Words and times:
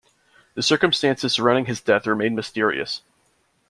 The 0.55 0.63
circumstances 0.63 1.31
surrounding 1.33 1.65
his 1.65 1.79
death 1.79 2.07
remain 2.07 2.33
mysterious. 2.33 3.03